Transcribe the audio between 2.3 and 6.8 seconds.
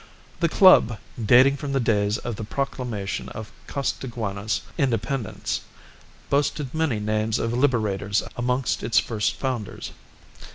the proclamation of Costaguana's independence, boasted